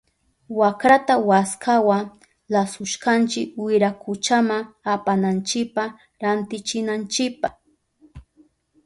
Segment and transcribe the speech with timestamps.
[0.49, 1.97] Wakrata waskawa
[2.53, 4.57] lasushkanchi wirakuchama
[4.93, 5.85] apananchipa
[6.21, 7.49] rantichinanchipa.